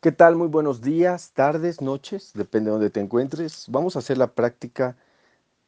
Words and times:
¿Qué 0.00 0.12
tal? 0.12 0.36
Muy 0.36 0.48
buenos 0.48 0.82
días, 0.82 1.32
tardes, 1.32 1.80
noches, 1.80 2.32
depende 2.34 2.68
de 2.68 2.72
donde 2.72 2.90
te 2.90 3.00
encuentres. 3.00 3.64
Vamos 3.68 3.96
a 3.96 4.00
hacer 4.00 4.18
la 4.18 4.34
práctica 4.34 4.96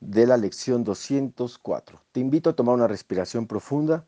de 0.00 0.26
la 0.26 0.36
lección 0.36 0.84
204. 0.84 2.00
Te 2.12 2.20
invito 2.20 2.50
a 2.50 2.52
tomar 2.52 2.74
una 2.74 2.86
respiración 2.86 3.46
profunda 3.46 4.04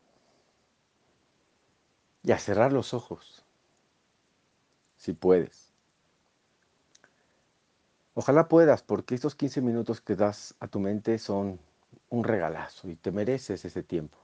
y 2.23 2.31
a 2.31 2.37
cerrar 2.37 2.71
los 2.71 2.93
ojos, 2.93 3.43
si 4.95 5.13
puedes. 5.13 5.73
Ojalá 8.13 8.47
puedas, 8.47 8.83
porque 8.83 9.15
estos 9.15 9.35
15 9.35 9.59
minutos 9.61 10.01
que 10.01 10.15
das 10.15 10.55
a 10.59 10.67
tu 10.67 10.79
mente 10.79 11.17
son 11.17 11.59
un 12.09 12.23
regalazo 12.23 12.89
y 12.89 12.95
te 12.95 13.11
mereces 13.11 13.65
ese 13.65 13.81
tiempo. 13.81 14.19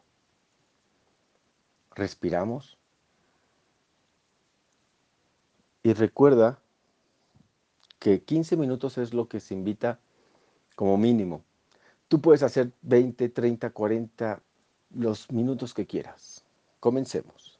Respiramos. 1.96 2.77
Y 5.88 5.94
recuerda 5.94 6.60
que 7.98 8.22
15 8.22 8.58
minutos 8.58 8.98
es 8.98 9.14
lo 9.14 9.30
que 9.30 9.40
se 9.40 9.54
invita 9.54 10.02
como 10.76 10.98
mínimo. 10.98 11.46
Tú 12.10 12.20
puedes 12.20 12.44
hacer 12.44 12.74
20, 12.82 13.30
30, 13.30 13.70
40, 13.70 14.42
los 14.94 15.32
minutos 15.32 15.74
que 15.74 15.88
quieras. 15.88 16.44
Comencemos. 16.82 17.58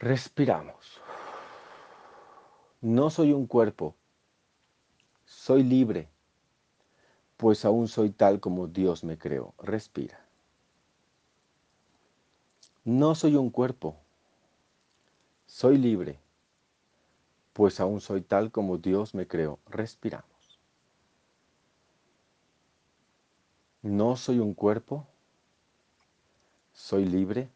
Respiramos. 0.00 1.00
No 2.80 3.08
soy 3.08 3.32
un 3.32 3.46
cuerpo, 3.46 3.94
soy 5.26 5.62
libre, 5.62 6.08
pues 7.36 7.64
aún 7.64 7.86
soy 7.86 8.10
tal 8.10 8.40
como 8.40 8.66
Dios 8.66 9.04
me 9.04 9.16
creó. 9.16 9.54
Respira. 9.58 10.18
No 12.82 13.14
soy 13.14 13.36
un 13.36 13.50
cuerpo, 13.50 14.03
soy 15.54 15.78
libre, 15.78 16.18
pues 17.52 17.78
aún 17.78 18.00
soy 18.00 18.22
tal 18.22 18.50
como 18.50 18.76
Dios 18.76 19.14
me 19.14 19.28
creó. 19.28 19.60
Respiramos. 19.66 20.58
No 23.80 24.16
soy 24.16 24.40
un 24.40 24.52
cuerpo, 24.54 25.06
soy 26.72 27.04
libre, 27.04 27.48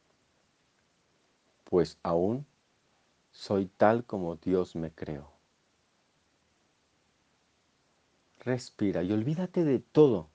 pues 1.64 1.98
aún 2.04 2.46
soy 3.32 3.66
tal 3.66 4.04
como 4.04 4.36
Dios 4.36 4.76
me 4.76 4.92
creó. 4.92 5.32
Respira 8.38 9.02
y 9.02 9.10
olvídate 9.10 9.64
de 9.64 9.80
todo, 9.80 10.28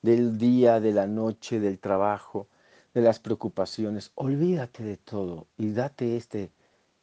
del 0.00 0.38
día, 0.38 0.80
de 0.80 0.92
la 0.92 1.06
noche, 1.06 1.60
del 1.60 1.78
trabajo, 1.78 2.46
de 2.94 3.00
las 3.00 3.18
preocupaciones. 3.18 4.12
Olvídate 4.14 4.82
de 4.82 4.96
todo 4.96 5.46
y 5.56 5.72
date 5.72 6.16
este, 6.16 6.50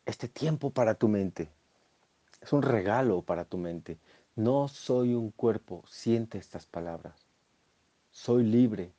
este 0.06 0.28
tiempo 0.28 0.72
para 0.72 0.96
tu 0.96 1.08
mente. 1.08 1.50
Es 2.42 2.54
un 2.54 2.62
regalo 2.62 3.22
para 3.22 3.46
tu 3.46 3.58
mente. 3.58 3.98
No 4.36 4.68
soy 4.68 5.14
un 5.14 5.32
cuerpo, 5.32 5.84
siente 5.88 6.38
estas 6.38 6.66
palabras. 6.66 7.26
Soy 8.12 8.44
libre, 8.44 8.92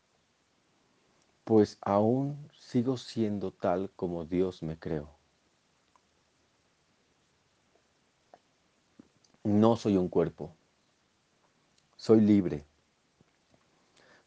pues 1.44 1.78
aún 1.80 2.50
sigo 2.58 2.96
siendo 2.96 3.52
tal 3.52 3.90
como 3.96 4.24
Dios 4.24 4.62
me 4.62 4.78
creó. 4.78 5.10
No 9.44 9.76
soy 9.76 9.96
un 9.96 10.08
cuerpo, 10.08 10.52
soy 11.96 12.20
libre, 12.20 12.64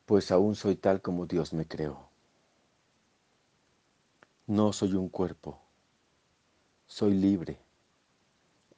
pues 0.05 0.31
aún 0.31 0.55
soy 0.55 0.75
tal 0.75 1.01
como 1.01 1.27
Dios 1.27 1.53
me 1.53 1.67
creó. 1.67 2.10
No 4.51 4.73
soy 4.73 4.95
un 4.95 5.07
cuerpo, 5.07 5.61
soy 6.85 7.13
libre, 7.13 7.57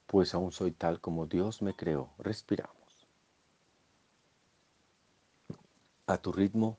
pues 0.06 0.36
aún 0.36 0.52
soy 0.52 0.72
tal 0.72 1.02
como 1.02 1.26
Dios 1.26 1.64
me 1.64 1.76
creó. 1.76 2.12
Respiramos. 2.20 3.08
A 6.06 6.20
tu 6.20 6.32
ritmo, 6.32 6.78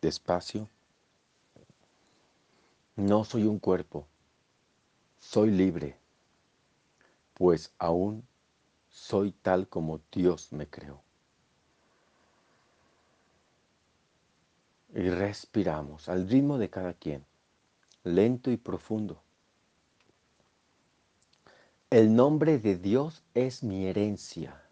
despacio. 0.00 0.68
No 2.96 3.22
soy 3.22 3.44
un 3.44 3.60
cuerpo, 3.60 4.08
soy 5.20 5.52
libre, 5.52 5.96
pues 7.34 7.72
aún 7.78 8.26
soy 8.90 9.30
tal 9.30 9.68
como 9.68 10.00
Dios 10.10 10.52
me 10.52 10.68
creó. 10.68 11.04
Y 14.94 15.08
respiramos 15.08 16.08
al 16.08 16.28
ritmo 16.28 16.58
de 16.58 16.68
cada 16.68 16.94
quien, 16.94 17.24
lento 18.04 18.50
y 18.50 18.56
profundo. 18.56 19.22
El 21.90 22.14
nombre 22.14 22.58
de 22.58 22.76
Dios 22.76 23.22
es 23.34 23.62
mi 23.62 23.86
herencia. 23.86 24.62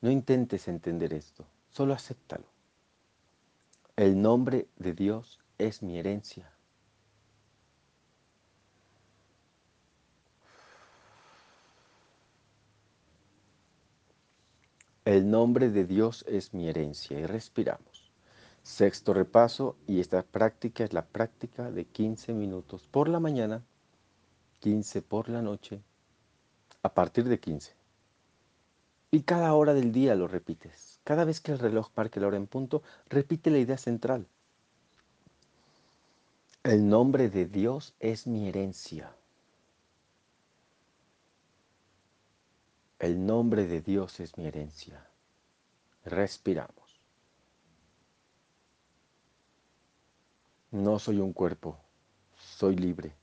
No 0.00 0.10
intentes 0.10 0.68
entender 0.68 1.12
esto, 1.14 1.46
solo 1.70 1.94
acéptalo. 1.94 2.46
El 3.96 4.20
nombre 4.20 4.68
de 4.76 4.92
Dios 4.92 5.40
es 5.58 5.82
mi 5.82 5.98
herencia. 5.98 6.52
El 15.04 15.30
nombre 15.30 15.70
de 15.70 15.84
Dios 15.84 16.24
es 16.28 16.52
mi 16.52 16.68
herencia 16.68 17.18
y 17.18 17.26
respiramos. 17.26 17.95
Sexto 18.66 19.14
repaso 19.14 19.76
y 19.86 20.00
esta 20.00 20.24
práctica 20.24 20.82
es 20.82 20.92
la 20.92 21.06
práctica 21.06 21.70
de 21.70 21.84
15 21.84 22.34
minutos 22.34 22.88
por 22.88 23.08
la 23.08 23.20
mañana, 23.20 23.64
15 24.58 25.02
por 25.02 25.28
la 25.28 25.40
noche, 25.40 25.80
a 26.82 26.92
partir 26.92 27.28
de 27.28 27.38
15. 27.38 27.76
Y 29.12 29.22
cada 29.22 29.54
hora 29.54 29.72
del 29.72 29.92
día 29.92 30.16
lo 30.16 30.26
repites. 30.26 30.98
Cada 31.04 31.24
vez 31.24 31.40
que 31.40 31.52
el 31.52 31.60
reloj 31.60 31.90
marque 31.94 32.18
la 32.18 32.26
hora 32.26 32.38
en 32.38 32.48
punto, 32.48 32.82
repite 33.08 33.52
la 33.52 33.58
idea 33.58 33.78
central. 33.78 34.26
El 36.64 36.88
nombre 36.88 37.30
de 37.30 37.46
Dios 37.46 37.94
es 38.00 38.26
mi 38.26 38.48
herencia. 38.48 39.14
El 42.98 43.24
nombre 43.24 43.68
de 43.68 43.80
Dios 43.80 44.18
es 44.18 44.36
mi 44.36 44.46
herencia. 44.46 45.06
Respiramos. 46.04 46.85
No 50.76 50.98
soy 50.98 51.20
un 51.20 51.32
cuerpo, 51.32 51.78
soy 52.36 52.76
libre, 52.76 53.16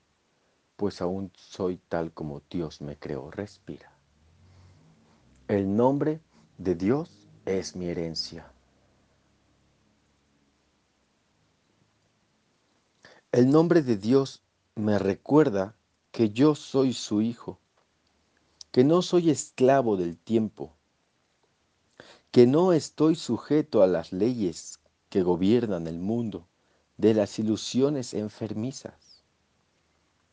pues 0.75 1.03
aún 1.03 1.31
soy 1.36 1.78
tal 1.88 2.12
como 2.12 2.41
Dios 2.50 2.81
me 2.81 2.97
creó. 2.97 3.30
Respira. 3.30 3.96
El 5.47 5.75
nombre 5.75 6.19
de 6.58 6.74
Dios 6.74 7.30
es 7.46 7.75
mi 7.75 7.86
herencia. 7.86 8.52
El 13.31 13.52
nombre 13.52 13.84
de 13.84 13.97
Dios 13.97 14.41
me 14.74 14.97
recuerda 14.97 15.75
que 16.12 16.31
yo 16.31 16.56
soy 16.56 16.91
su 16.94 17.22
hijo, 17.22 17.59
que 18.72 18.84
no 18.84 19.03
soy 19.03 19.30
esclavo 19.30 19.96
del 19.96 20.18
tiempo, 20.18 20.74
que 22.31 22.47
no 22.47 22.74
estoy 22.74 23.14
sujeto 23.14 23.84
a 23.84 23.88
las 23.88 24.12
leyes 24.12 24.80
que 25.09 25.22
gobiernan 25.22 25.85
el 25.85 26.00
mundo 26.00 26.47
de 26.97 27.13
las 27.13 27.39
ilusiones 27.39 28.13
enfermizas 28.13 29.23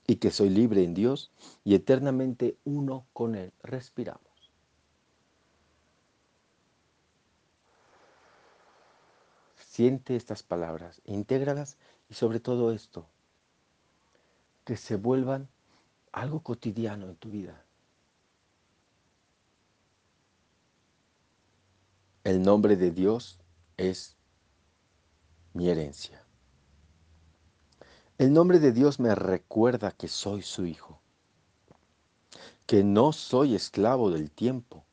y 0.06 0.16
que 0.16 0.31
soy 0.31 0.50
libre 0.50 0.82
en 0.82 0.94
Dios 0.94 1.31
y 1.65 1.75
eternamente 1.75 2.59
uno 2.65 3.06
con 3.12 3.34
Él. 3.34 3.53
Respiramos. 3.62 4.21
Siente 9.56 10.16
estas 10.16 10.43
palabras, 10.43 11.00
intégralas 11.04 11.78
y 12.09 12.15
sobre 12.15 12.41
todo 12.41 12.72
esto, 12.72 13.06
que 14.65 14.77
se 14.77 14.97
vuelvan 14.97 15.48
algo 16.13 16.42
cotidiano 16.42 17.09
en 17.09 17.16
tu 17.16 17.30
vida. 17.30 17.65
El 22.24 22.42
nombre 22.42 22.77
de 22.77 22.91
Dios 22.91 23.39
es 23.77 24.16
mi 25.54 25.71
herencia. 25.71 26.22
El 28.21 28.34
nombre 28.34 28.59
de 28.59 28.72
Dios 28.72 29.01
me 29.01 29.15
recuerda 29.15 29.93
que 29.93 30.07
soy 30.07 30.43
su 30.43 30.67
hijo, 30.67 31.01
que 32.67 32.84
no 32.84 33.15
soy 33.15 33.55
esclavo 33.55 34.11
del 34.11 34.31
tiempo, 34.31 34.84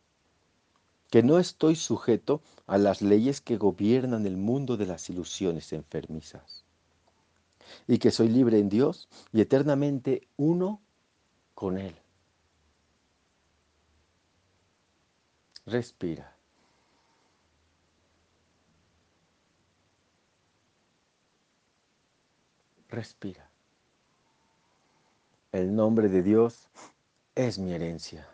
que 1.11 1.23
no 1.23 1.37
estoy 1.37 1.75
sujeto 1.75 2.41
a 2.67 2.77
las 2.77 3.01
leyes 3.01 3.41
que 3.41 3.57
gobiernan 3.57 4.25
el 4.25 4.37
mundo 4.37 4.77
de 4.77 4.85
las 4.85 5.09
ilusiones 5.09 5.73
enfermizas, 5.73 6.63
y 7.85 7.97
que 7.97 8.11
soy 8.11 8.29
libre 8.29 8.59
en 8.59 8.69
Dios 8.69 9.09
y 9.33 9.41
eternamente 9.41 10.25
uno 10.37 10.81
con 11.53 11.77
Él. 11.77 11.97
Respira. 15.65 16.36
Respira. 22.89 23.49
El 25.51 25.75
nombre 25.75 26.07
de 26.07 26.23
Dios 26.23 26.69
es 27.35 27.59
mi 27.59 27.73
herencia. 27.73 28.27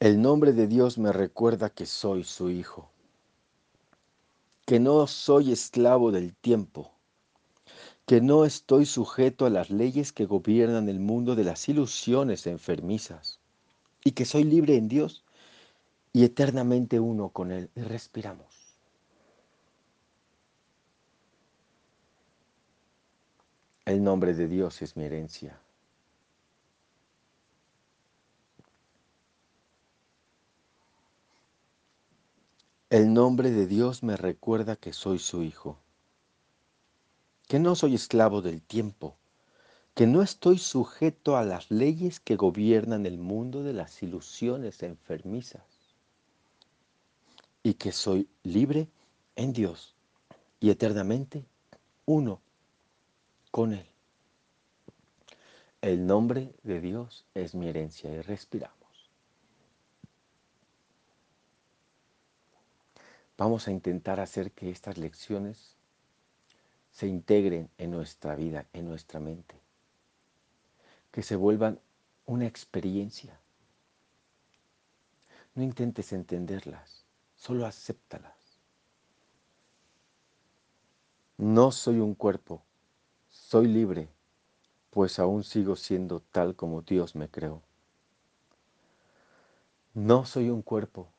El 0.00 0.20
nombre 0.20 0.52
de 0.52 0.66
Dios 0.66 0.98
me 0.98 1.12
recuerda 1.12 1.70
que 1.70 1.86
soy 1.86 2.24
su 2.24 2.50
hijo, 2.50 2.90
que 4.66 4.80
no 4.80 5.06
soy 5.06 5.52
esclavo 5.52 6.10
del 6.10 6.34
tiempo, 6.34 6.90
que 8.06 8.20
no 8.20 8.44
estoy 8.44 8.86
sujeto 8.86 9.46
a 9.46 9.50
las 9.50 9.70
leyes 9.70 10.12
que 10.12 10.26
gobiernan 10.26 10.88
el 10.88 10.98
mundo 10.98 11.36
de 11.36 11.44
las 11.44 11.68
ilusiones 11.68 12.46
enfermizas, 12.46 13.38
y 14.04 14.12
que 14.12 14.24
soy 14.24 14.44
libre 14.44 14.76
en 14.76 14.88
Dios 14.88 15.24
y 16.12 16.24
eternamente 16.24 16.98
uno 16.98 17.28
con 17.28 17.52
Él. 17.52 17.70
Y 17.76 17.82
respiramos. 17.82 18.61
El 23.92 24.02
nombre 24.02 24.32
de 24.32 24.48
Dios 24.48 24.80
es 24.80 24.96
mi 24.96 25.04
herencia. 25.04 25.60
El 32.88 33.12
nombre 33.12 33.50
de 33.50 33.66
Dios 33.66 34.02
me 34.02 34.16
recuerda 34.16 34.76
que 34.76 34.94
soy 34.94 35.18
su 35.18 35.42
hijo, 35.42 35.78
que 37.48 37.58
no 37.58 37.74
soy 37.74 37.94
esclavo 37.94 38.40
del 38.40 38.62
tiempo, 38.62 39.18
que 39.94 40.06
no 40.06 40.22
estoy 40.22 40.56
sujeto 40.56 41.36
a 41.36 41.44
las 41.44 41.70
leyes 41.70 42.18
que 42.18 42.36
gobiernan 42.36 43.04
el 43.04 43.18
mundo 43.18 43.62
de 43.62 43.74
las 43.74 44.02
ilusiones 44.02 44.82
enfermizas 44.82 45.66
y 47.62 47.74
que 47.74 47.92
soy 47.92 48.26
libre 48.42 48.88
en 49.36 49.52
Dios 49.52 49.94
y 50.60 50.70
eternamente 50.70 51.44
uno 52.06 52.40
con 53.52 53.74
Él. 53.74 53.86
El 55.82 56.06
nombre 56.06 56.54
de 56.62 56.80
Dios 56.80 57.26
es 57.34 57.54
mi 57.54 57.68
herencia 57.68 58.10
y 58.10 58.20
respiramos. 58.22 59.10
Vamos 63.36 63.68
a 63.68 63.70
intentar 63.70 64.20
hacer 64.20 64.52
que 64.52 64.70
estas 64.70 64.96
lecciones 64.96 65.76
se 66.92 67.06
integren 67.06 67.68
en 67.76 67.90
nuestra 67.90 68.34
vida, 68.36 68.66
en 68.72 68.88
nuestra 68.88 69.20
mente, 69.20 69.54
que 71.10 71.22
se 71.22 71.36
vuelvan 71.36 71.78
una 72.24 72.46
experiencia. 72.46 73.38
No 75.54 75.62
intentes 75.62 76.12
entenderlas, 76.12 77.04
solo 77.36 77.66
acéptalas. 77.66 78.32
No 81.36 81.70
soy 81.72 81.98
un 81.98 82.14
cuerpo, 82.14 82.62
soy 83.52 83.66
libre, 83.66 84.08
pues 84.88 85.18
aún 85.18 85.44
sigo 85.44 85.76
siendo 85.76 86.20
tal 86.20 86.56
como 86.56 86.80
Dios 86.80 87.14
me 87.14 87.28
creó. 87.28 87.60
No 89.92 90.24
soy 90.24 90.48
un 90.48 90.62
cuerpo, 90.62 91.12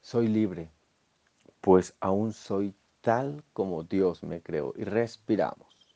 soy 0.00 0.28
libre, 0.28 0.70
pues 1.60 1.94
aún 2.00 2.32
soy 2.32 2.74
tal 3.02 3.44
como 3.52 3.84
Dios 3.84 4.22
me 4.22 4.40
creó. 4.40 4.72
Y 4.78 4.84
respiramos. 4.84 5.94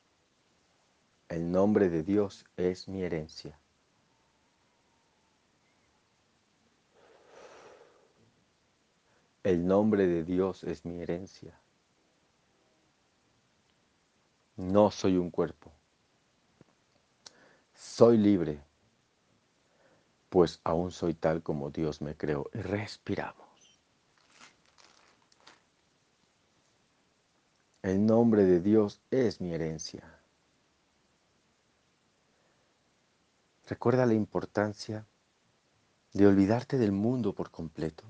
El 1.31 1.51
nombre 1.51 1.89
de 1.89 2.03
Dios 2.03 2.45
es 2.59 2.87
mi 2.87 3.03
herencia. 3.03 3.59
El 9.43 9.67
nombre 9.67 10.07
de 10.07 10.23
Dios 10.23 10.65
es 10.65 10.85
mi 10.85 11.01
herencia. 11.01 11.62
No 14.57 14.91
soy 14.91 15.17
un 15.17 15.31
cuerpo. 15.31 15.73
Soy 17.75 18.17
libre, 18.19 18.63
pues 20.29 20.61
aún 20.65 20.93
soy 20.93 21.15
tal 21.15 21.43
como 21.43 21.71
Dios 21.71 22.01
me 22.01 22.17
creó. 22.17 22.49
Y 22.55 22.59
respiramos. 22.59 23.81
El 27.83 28.07
nombre 28.07 28.45
de 28.45 28.61
Dios 28.61 29.01
es 29.11 29.41
mi 29.41 29.53
herencia. 29.53 30.03
Recuerda 33.69 34.07
la 34.07 34.15
importancia 34.15 35.07
de 36.13 36.27
olvidarte 36.27 36.79
del 36.79 36.93
mundo 36.93 37.35
por 37.35 37.51
completo 37.51 38.05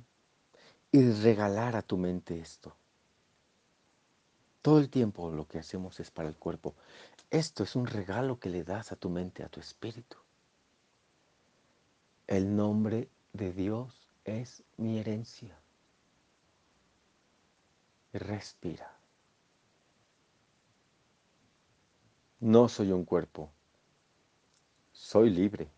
y 0.91 1.11
regalar 1.11 1.77
a 1.77 1.83
tu 1.83 1.97
mente 1.97 2.39
esto. 2.39 2.77
Todo 4.63 4.79
el 4.79 4.89
tiempo 4.89 5.31
lo 5.31 5.47
que 5.49 5.59
hacemos 5.59 5.99
es 5.99 6.11
para 6.13 6.29
el 6.29 6.37
cuerpo. 6.37 6.75
Esto 7.31 7.65
es 7.65 7.75
un 7.75 7.87
regalo 7.87 8.39
que 8.39 8.49
le 8.49 8.63
das 8.63 8.93
a 8.93 8.97
tu 8.97 9.11
mente, 9.11 9.43
a 9.43 9.49
tu 9.49 9.59
espíritu. 9.59 10.17
El 12.29 12.55
nombre 12.55 13.09
de 13.33 13.53
Dios 13.53 14.09
es 14.25 14.63
mi 14.77 14.99
herencia. 14.99 15.59
Respira. 18.13 18.97
No 22.39 22.69
soy 22.69 22.93
un 22.93 23.05
cuerpo, 23.05 23.53
soy 24.93 25.31
libre, 25.31 25.71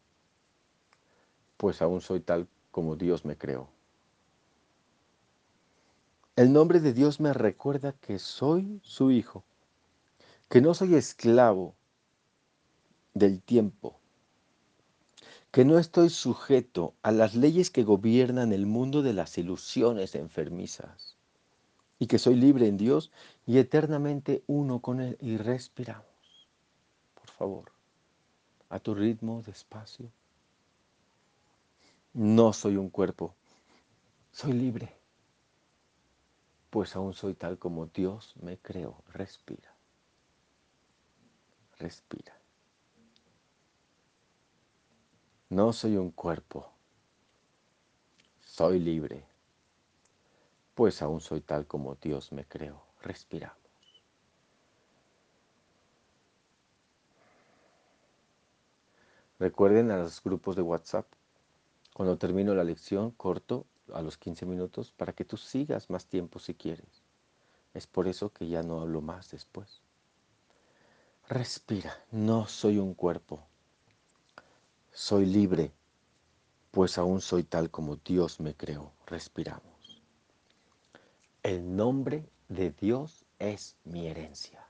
pues 1.59 1.83
aún 1.83 2.01
soy 2.01 2.21
tal 2.21 2.49
como 2.71 2.97
Dios 2.97 3.25
me 3.25 3.37
creó. 3.37 3.74
El 6.37 6.53
nombre 6.53 6.81
de 6.81 6.93
Dios 6.93 7.21
me 7.21 7.33
recuerda 7.33 7.93
que 7.93 8.19
soy 8.19 8.81
su 8.83 9.11
hijo, 9.11 9.45
que 10.49 10.61
no 10.61 10.75
soy 10.75 10.95
esclavo 10.95 11.75
del 13.15 13.41
tiempo, 13.41 13.99
que 15.51 15.65
no 15.65 15.79
estoy 15.79 16.11
sujeto 16.11 16.95
a 17.03 17.13
las 17.13 17.35
leyes 17.35 17.71
que 17.71 17.85
gobiernan 17.85 18.53
el 18.53 18.67
mundo 18.67 19.03
de 19.03 19.13
las 19.13 19.39
ilusiones 19.39 20.15
enfermizas, 20.15 21.17
y 21.99 22.07
que 22.07 22.19
soy 22.19 22.35
libre 22.35 22.67
en 22.67 22.77
Dios 22.77 23.13
y 23.47 23.59
eternamente 23.59 24.43
uno 24.47 24.81
con 24.81 25.01
Él 25.01 25.17
y 25.21 25.37
respiramos 25.37 26.15
favor, 27.35 27.73
a 28.71 28.79
tu 28.79 28.95
ritmo, 28.95 29.43
despacio. 29.43 30.11
No 32.13 32.53
soy 32.53 32.77
un 32.77 32.89
cuerpo, 32.91 33.35
soy 34.33 34.53
libre, 34.53 34.97
pues 36.75 36.97
aún 36.97 37.15
soy 37.15 37.35
tal 37.35 37.57
como 37.57 37.87
Dios 37.87 38.35
me 38.43 38.59
creó. 38.59 38.97
Respira, 39.13 39.73
respira. 41.79 42.37
No 45.51 45.73
soy 45.73 45.97
un 45.97 46.11
cuerpo, 46.11 46.69
soy 48.41 48.81
libre, 48.81 49.25
pues 50.75 51.01
aún 51.01 51.21
soy 51.21 51.43
tal 51.43 51.65
como 51.69 51.95
Dios 51.95 52.33
me 52.33 52.45
creó. 52.45 52.83
Respira. 53.03 53.57
Recuerden 59.39 59.93
a 59.93 59.99
los 59.99 60.21
grupos 60.21 60.57
de 60.57 60.63
WhatsApp. 60.63 61.07
Cuando 61.93 62.19
termino 62.19 62.53
la 62.53 62.65
lección, 62.65 63.13
corto 63.13 63.65
a 63.93 64.03
los 64.03 64.17
15 64.17 64.47
minutos 64.47 64.93
para 64.93 65.13
que 65.13 65.25
tú 65.25 65.37
sigas 65.37 65.91
más 65.91 66.07
tiempo 66.07 66.39
si 66.39 66.55
quieres. 66.55 67.03
Es 67.75 67.87
por 67.87 68.09
eso 68.09 68.33
que 68.33 68.49
ya 68.49 68.63
no 68.63 68.81
hablo 68.81 69.01
más 69.01 69.31
después. 69.31 69.83
Respira, 71.29 72.05
no 72.11 72.47
soy 72.47 72.79
un 72.79 72.95
cuerpo. 72.95 73.47
Soy 74.93 75.27
libre, 75.27 75.73
pues 76.71 76.99
aún 76.99 77.21
soy 77.21 77.45
tal 77.45 77.71
como 77.71 77.97
Dios 77.97 78.41
me 78.41 78.55
creó. 78.55 78.93
Respiramos. 79.07 80.03
El 81.43 81.77
nombre 81.77 82.29
de 82.49 82.71
Dios 82.71 83.25
es 83.39 83.77
mi 83.85 84.07
herencia. 84.07 84.64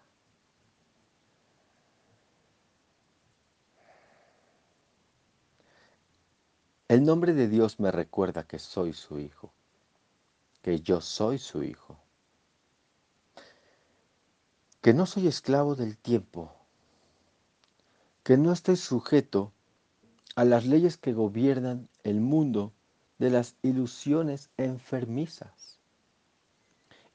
El 6.94 7.04
nombre 7.04 7.32
de 7.34 7.48
Dios 7.48 7.80
me 7.80 7.90
recuerda 7.90 8.44
que 8.44 8.60
soy 8.60 8.92
su 8.92 9.18
hijo, 9.18 9.52
que 10.62 10.80
yo 10.80 11.00
soy 11.00 11.38
su 11.38 11.64
hijo, 11.64 11.98
que 14.80 14.94
no 14.94 15.04
soy 15.04 15.26
esclavo 15.26 15.74
del 15.74 15.96
tiempo, 15.96 16.54
que 18.22 18.36
no 18.36 18.52
estoy 18.52 18.76
sujeto 18.76 19.50
a 20.36 20.44
las 20.44 20.66
leyes 20.66 20.96
que 20.96 21.12
gobiernan 21.12 21.88
el 22.04 22.20
mundo 22.20 22.72
de 23.18 23.30
las 23.30 23.56
ilusiones 23.62 24.50
enfermizas 24.56 25.80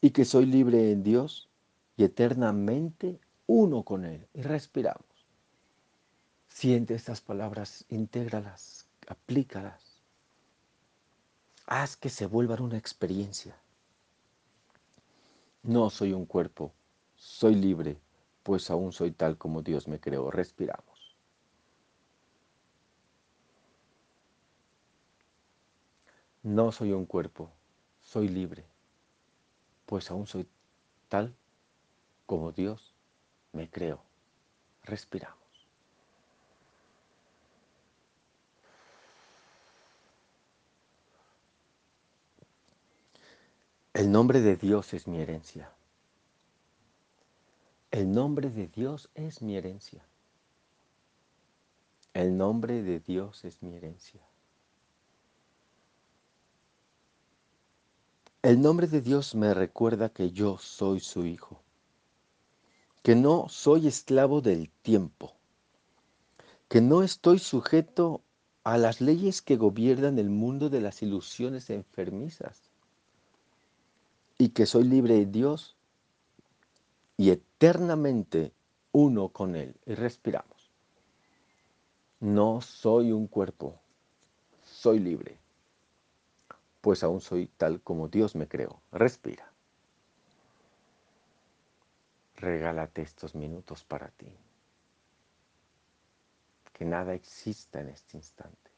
y 0.01 0.09
que 0.09 0.25
soy 0.25 0.45
libre 0.45 0.91
en 0.91 1.03
Dios 1.03 1.47
y 1.95 2.03
eternamente 2.03 3.21
uno 3.47 3.83
con 3.83 4.03
Él. 4.03 4.27
Y 4.33 4.41
respiramos. 4.41 5.05
Siente 6.49 6.95
estas 6.95 7.21
palabras, 7.21 7.85
intégralas 7.87 8.88
aplícalas. 9.09 10.01
Haz 11.65 11.97
que 11.97 12.09
se 12.09 12.25
vuelvan 12.25 12.61
una 12.61 12.77
experiencia. 12.77 13.59
No 15.63 15.89
soy 15.89 16.13
un 16.13 16.25
cuerpo, 16.25 16.71
soy 17.15 17.55
libre, 17.55 17.99
pues 18.43 18.69
aún 18.69 18.93
soy 18.93 19.11
tal 19.11 19.37
como 19.37 19.61
Dios 19.61 19.87
me 19.87 19.99
creó. 19.99 20.31
Respiramos. 20.31 21.15
No 26.41 26.71
soy 26.71 26.93
un 26.93 27.05
cuerpo, 27.05 27.51
soy 27.99 28.29
libre, 28.29 28.65
pues 29.85 30.09
aún 30.09 30.25
soy 30.25 30.47
tal 31.09 31.35
como 32.25 32.51
Dios 32.51 32.95
me 33.51 33.69
creó. 33.69 34.01
Respiramos. 34.83 35.38
El 43.99 44.13
nombre 44.13 44.39
de 44.39 44.55
Dios 44.55 44.93
es 44.93 45.09
mi 45.09 45.19
herencia. 45.19 45.69
El 47.91 48.09
nombre 48.09 48.49
de 48.49 48.69
Dios 48.69 49.09
es 49.13 49.41
mi 49.41 49.57
herencia. 49.57 50.05
El 52.13 52.37
nombre 52.37 52.81
de 52.81 53.01
Dios 53.01 53.43
es 53.43 53.61
mi 53.61 53.75
herencia. 53.75 54.21
El 58.41 58.61
nombre 58.61 58.87
de 58.87 59.01
Dios 59.01 59.35
me 59.35 59.53
recuerda 59.53 60.07
que 60.07 60.31
yo 60.31 60.57
soy 60.59 61.01
su 61.01 61.25
hijo, 61.25 61.61
que 63.03 63.15
no 63.15 63.49
soy 63.49 63.85
esclavo 63.87 64.39
del 64.39 64.69
tiempo, 64.81 65.33
que 66.69 66.79
no 66.79 67.03
estoy 67.03 67.37
sujeto 67.37 68.21
a 68.63 68.77
las 68.77 69.01
leyes 69.01 69.41
que 69.41 69.57
gobiernan 69.57 70.19
el 70.19 70.29
mundo 70.29 70.69
de 70.69 70.79
las 70.79 71.01
ilusiones 71.01 71.69
enfermizas 71.69 72.68
y 74.39 74.49
que 74.49 74.65
soy 74.65 74.85
libre 74.85 75.15
de 75.15 75.25
Dios 75.27 75.75
y 77.17 77.29
eternamente 77.29 78.53
uno 78.93 79.29
con 79.29 79.55
Él. 79.55 79.75
Y 79.85 79.93
respiramos. 79.93 80.71
No 82.21 82.61
soy 82.61 83.11
un 83.11 83.27
cuerpo, 83.27 83.79
soy 84.63 84.99
libre, 84.99 85.37
pues 86.81 87.03
aún 87.03 87.21
soy 87.21 87.47
tal 87.47 87.81
como 87.81 88.07
Dios 88.07 88.35
me 88.35 88.47
creó. 88.47 88.81
Respira. 88.91 89.51
Regálate 92.37 93.01
estos 93.01 93.35
minutos 93.35 93.83
para 93.83 94.09
ti. 94.11 94.33
Que 96.71 96.85
nada 96.85 97.13
exista 97.13 97.81
en 97.81 97.89
este 97.89 98.15
instante. 98.15 98.71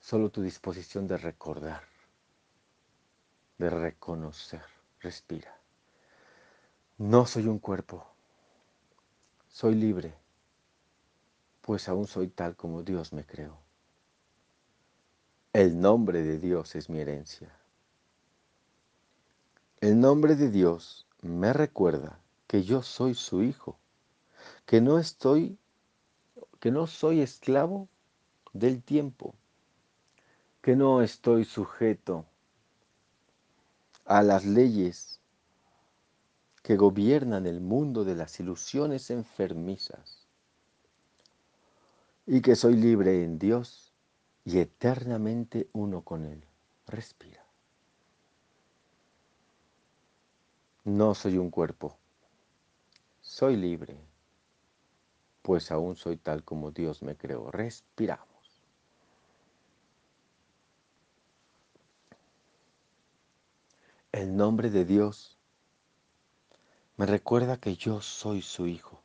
Solo 0.00 0.30
tu 0.30 0.40
disposición 0.40 1.06
de 1.06 1.18
recordar, 1.18 1.82
de 3.58 3.70
reconocer. 3.70 4.62
Respira. 5.00 5.56
No 6.98 7.26
soy 7.26 7.46
un 7.46 7.58
cuerpo, 7.58 8.06
soy 9.48 9.74
libre, 9.74 10.14
pues 11.60 11.88
aún 11.88 12.06
soy 12.06 12.28
tal 12.28 12.56
como 12.56 12.82
Dios 12.82 13.12
me 13.12 13.24
creó. 13.24 13.58
El 15.52 15.80
nombre 15.80 16.22
de 16.22 16.38
Dios 16.38 16.74
es 16.74 16.88
mi 16.88 17.00
herencia. 17.00 17.54
El 19.80 20.00
nombre 20.00 20.36
de 20.36 20.50
Dios 20.50 21.06
me 21.20 21.52
recuerda 21.52 22.18
que 22.46 22.62
yo 22.62 22.82
soy 22.82 23.14
su 23.14 23.42
hijo, 23.42 23.78
que 24.64 24.80
no 24.80 24.98
estoy, 24.98 25.58
que 26.60 26.70
no 26.70 26.86
soy 26.86 27.20
esclavo 27.20 27.88
del 28.52 28.82
tiempo, 28.82 29.34
que 30.62 30.76
no 30.76 31.02
estoy 31.02 31.44
sujeto 31.44 32.24
a 34.06 34.22
las 34.22 34.44
leyes 34.44 35.20
que 36.62 36.76
gobiernan 36.76 37.46
el 37.46 37.60
mundo 37.60 38.04
de 38.04 38.14
las 38.14 38.38
ilusiones 38.38 39.10
enfermizas 39.10 40.26
y 42.24 42.40
que 42.40 42.56
soy 42.56 42.76
libre 42.76 43.24
en 43.24 43.38
Dios 43.38 43.92
y 44.44 44.58
eternamente 44.58 45.68
uno 45.72 46.02
con 46.02 46.24
Él. 46.24 46.44
Respira. 46.86 47.44
No 50.84 51.14
soy 51.16 51.36
un 51.36 51.50
cuerpo, 51.50 51.98
soy 53.20 53.56
libre, 53.56 53.96
pues 55.42 55.72
aún 55.72 55.96
soy 55.96 56.16
tal 56.16 56.44
como 56.44 56.70
Dios 56.70 57.02
me 57.02 57.16
creó. 57.16 57.50
Respiramos. 57.50 58.35
El 64.16 64.34
nombre 64.34 64.70
de 64.70 64.86
Dios 64.86 65.36
me 66.96 67.04
recuerda 67.04 67.58
que 67.58 67.76
yo 67.76 68.00
soy 68.00 68.40
su 68.40 68.66
hijo, 68.66 69.02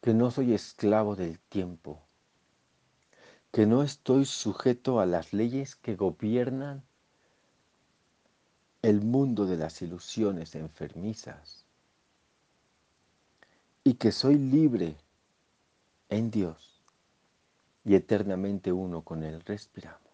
que 0.00 0.14
no 0.14 0.30
soy 0.30 0.54
esclavo 0.54 1.16
del 1.16 1.40
tiempo, 1.40 2.00
que 3.50 3.66
no 3.66 3.82
estoy 3.82 4.24
sujeto 4.24 5.00
a 5.00 5.06
las 5.06 5.32
leyes 5.32 5.74
que 5.74 5.96
gobiernan 5.96 6.84
el 8.82 9.00
mundo 9.00 9.46
de 9.46 9.56
las 9.56 9.82
ilusiones 9.82 10.54
enfermizas 10.54 11.64
y 13.82 13.94
que 13.94 14.12
soy 14.12 14.36
libre 14.36 14.94
en 16.08 16.30
Dios 16.30 16.80
y 17.84 17.96
eternamente 17.96 18.70
uno 18.70 19.02
con 19.02 19.24
Él. 19.24 19.40
Respiramos. 19.40 20.09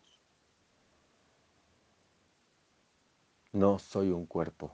No 3.56 3.78
soy 3.78 4.10
un 4.10 4.26
cuerpo 4.26 4.70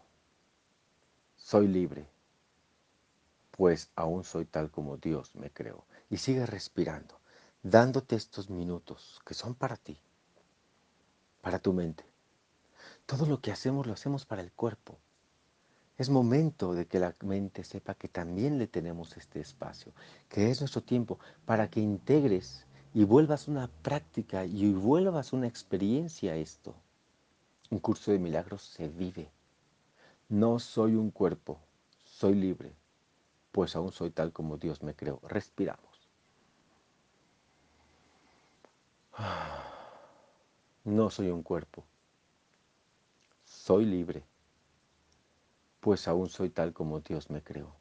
soy 1.36 1.68
libre, 1.68 2.04
pues 3.52 3.90
aún 3.94 4.24
soy 4.24 4.44
tal 4.44 4.72
como 4.72 4.96
Dios 4.96 5.36
me 5.36 5.50
creó. 5.50 5.84
Y 6.10 6.16
sigue 6.16 6.46
respirando, 6.46 7.20
dándote 7.62 8.16
estos 8.16 8.50
minutos 8.50 9.20
que 9.24 9.34
son 9.34 9.54
para 9.54 9.76
ti, 9.76 9.96
para 11.42 11.60
tu 11.60 11.72
mente. 11.72 12.04
Todo 13.06 13.24
lo 13.26 13.40
que 13.40 13.52
hacemos 13.52 13.86
lo 13.86 13.92
hacemos 13.92 14.26
para 14.26 14.42
el 14.42 14.50
cuerpo. 14.50 14.98
Es 15.96 16.10
momento 16.10 16.74
de 16.74 16.86
que 16.86 16.98
la 16.98 17.14
mente 17.22 17.62
sepa 17.62 17.94
que 17.94 18.08
también 18.08 18.58
le 18.58 18.66
tenemos 18.66 19.16
este 19.16 19.38
espacio, 19.38 19.92
que 20.28 20.50
es 20.50 20.58
nuestro 20.58 20.82
tiempo, 20.82 21.20
para 21.46 21.70
que 21.70 21.78
integres 21.78 22.66
y 22.94 23.04
vuelvas 23.04 23.46
una 23.46 23.68
práctica 23.68 24.44
y 24.44 24.72
vuelvas 24.72 25.32
una 25.32 25.46
experiencia 25.46 26.32
a 26.32 26.36
esto. 26.36 26.74
Un 27.72 27.78
curso 27.78 28.12
de 28.12 28.18
milagros 28.18 28.62
se 28.62 28.86
vive 28.86 29.30
no 30.32 30.58
soy 30.58 30.94
un 30.94 31.10
cuerpo, 31.10 31.58
soy 32.04 32.34
libre, 32.34 32.74
pues 33.50 33.76
aún 33.76 33.92
soy 33.92 34.08
tal 34.08 34.32
como 34.32 34.56
Dios 34.56 34.82
me 34.82 34.94
creó. 34.94 35.20
Respiramos. 35.24 36.08
No 40.84 41.10
soy 41.10 41.28
un 41.28 41.42
cuerpo, 41.44 41.84
soy 43.44 43.84
libre, 43.84 44.24
pues 45.78 46.08
aún 46.08 46.28
soy 46.28 46.50
tal 46.50 46.72
como 46.72 46.98
Dios 47.00 47.30
me 47.30 47.40
creó. 47.40 47.72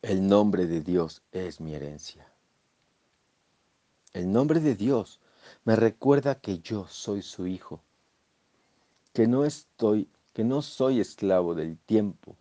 El 0.00 0.26
nombre 0.26 0.66
de 0.66 0.80
Dios 0.80 1.22
es 1.32 1.60
mi 1.60 1.74
herencia. 1.74 2.26
El 4.14 4.32
nombre 4.32 4.60
de 4.60 4.74
Dios 4.74 5.20
me 5.64 5.76
recuerda 5.76 6.40
que 6.40 6.58
yo 6.60 6.86
soy 6.88 7.22
su 7.22 7.46
hijo, 7.46 7.82
que 9.12 9.26
no 9.26 9.44
estoy 9.44 10.08
que 10.32 10.44
no 10.44 10.60
soy 10.60 11.00
esclavo 11.00 11.54
del 11.54 11.78
tiempo, 11.78 12.36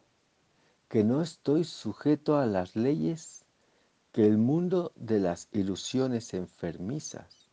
que 0.90 1.06
no 1.06 1.22
estoy 1.22 1.64
sujeto 1.64 2.38
a 2.38 2.46
las 2.46 2.76
leyes 2.76 3.46
que 4.12 4.26
el 4.26 4.38
mundo 4.38 4.92
de 4.96 5.20
las 5.20 5.48
ilusiones 5.54 6.34
enfermizas 6.34 7.50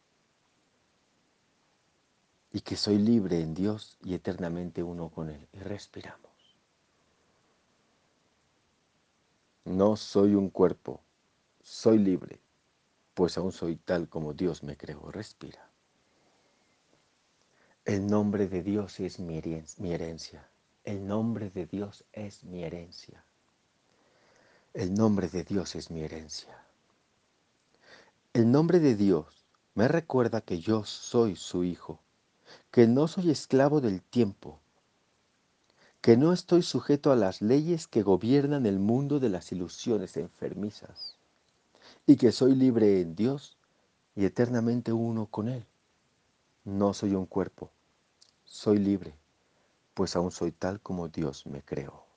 y 2.53 2.61
que 2.61 2.77
soy 2.77 2.99
libre 2.99 3.41
en 3.41 3.55
Dios 3.55 3.99
y 4.03 4.15
eternamente 4.15 4.83
uno 4.83 5.09
con 5.09 5.31
Él. 5.31 5.47
Y 5.53 5.59
respiramos. 5.61 6.33
No 9.65 9.97
soy 9.97 10.35
un 10.35 10.51
cuerpo, 10.51 11.01
soy 11.63 11.99
libre, 11.99 12.41
pues 13.23 13.39
aún 13.39 13.53
soy 13.53 13.77
tal 13.77 14.09
como 14.09 14.35
Dios 14.35 14.65
me 14.65 14.77
creó. 14.77 15.13
Respira. 15.13 15.71
El 17.85 18.09
nombre 18.09 18.49
de 18.49 18.65
Dios 18.65 18.99
es 18.99 19.21
mi 19.21 19.39
herencia. 19.39 20.51
El 20.83 21.07
nombre 21.07 21.49
de 21.49 21.67
Dios 21.67 22.05
es 22.11 22.43
mi 22.43 22.65
herencia. 22.65 23.25
El 24.75 24.93
nombre 24.95 25.29
de 25.29 25.45
Dios 25.45 25.77
es 25.77 25.89
mi 25.89 26.03
herencia. 26.03 26.67
El 28.33 28.51
nombre 28.51 28.81
de 28.81 28.97
Dios 28.97 29.47
me 29.77 29.87
recuerda 29.87 30.41
que 30.41 30.59
yo 30.59 30.83
soy 30.83 31.37
su 31.37 31.63
hijo, 31.63 32.01
que 32.73 32.89
no 32.89 33.07
soy 33.07 33.31
esclavo 33.31 33.81
del 33.81 34.03
tiempo, 34.03 34.59
que 36.01 36.17
no 36.17 36.33
estoy 36.33 36.63
sujeto 36.63 37.13
a 37.13 37.17
las 37.17 37.41
leyes 37.41 37.87
que 37.87 38.03
gobiernan 38.03 38.67
el 38.67 38.81
mundo 38.81 39.21
de 39.21 39.29
las 39.29 39.53
ilusiones 39.53 40.17
enfermizas, 40.17 41.22
y 42.07 42.17
que 42.17 42.33
soy 42.33 42.55
libre 42.55 43.01
en 43.01 43.15
Dios 43.15 43.57
y 44.15 44.25
eternamente 44.25 44.93
uno 44.93 45.27
con 45.27 45.49
Él. 45.49 45.67
No 46.65 46.95
soy 46.95 47.15
un 47.15 47.27
cuerpo, 47.27 47.71
soy 48.45 48.79
libre, 48.79 49.15
pues 49.95 50.17
aún 50.17 50.31
soy 50.31 50.53
tal 50.53 50.81
como 50.81 51.09
Dios 51.09 51.47
me 51.47 51.63
creó. 51.63 52.12